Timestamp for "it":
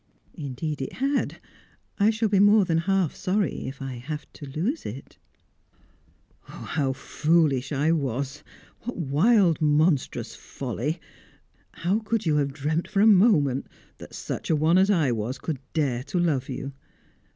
0.81-0.93, 4.83-5.19